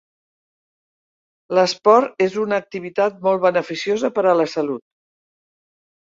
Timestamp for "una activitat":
2.43-3.19